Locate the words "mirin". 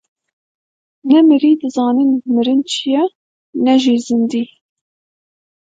2.33-2.61